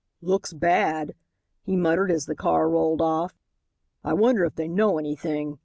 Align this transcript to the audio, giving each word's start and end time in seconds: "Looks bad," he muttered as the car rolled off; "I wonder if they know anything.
"Looks 0.23 0.51
bad," 0.51 1.13
he 1.61 1.75
muttered 1.75 2.09
as 2.09 2.25
the 2.25 2.33
car 2.33 2.67
rolled 2.67 3.03
off; 3.03 3.37
"I 4.03 4.13
wonder 4.13 4.45
if 4.45 4.55
they 4.55 4.67
know 4.67 4.97
anything. 4.97 5.59